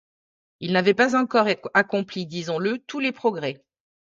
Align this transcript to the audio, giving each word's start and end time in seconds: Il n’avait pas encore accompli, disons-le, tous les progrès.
Il 0.61 0.73
n’avait 0.73 0.95
pas 0.95 1.15
encore 1.15 1.45
accompli, 1.75 2.25
disons-le, 2.25 2.79
tous 2.79 2.97
les 2.97 3.11
progrès. 3.11 3.63